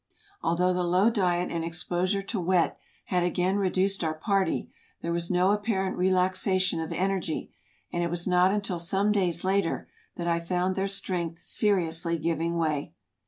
[0.41, 4.67] Although the low diet and exposure to wet had again reduced our party,
[5.03, 7.51] there was no apparent relaxation of en ergy,
[7.93, 12.57] and it was not until some days later that I found their strength seriously giving
[12.57, 12.93] way.